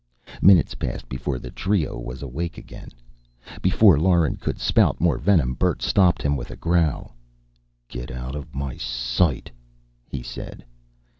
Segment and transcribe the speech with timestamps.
[0.41, 2.87] Minutes passed before the trio was awake again.
[3.61, 7.15] Before Lauren could spout more venom, Bert stopped him with a growl.
[7.87, 9.51] "Get out of my sight,"
[10.07, 10.65] he said.